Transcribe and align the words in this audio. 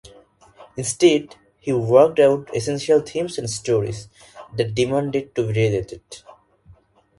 Instead, 0.77 1.35
he 1.59 1.71
worked 1.71 2.17
out 2.17 2.47
the 2.47 2.57
essential 2.57 3.01
themes 3.01 3.37
and 3.37 3.47
stories 3.47 4.07
that 4.57 4.73
demanded 4.73 5.35
to 5.35 5.43
be 5.45 5.49
related. 5.53 6.01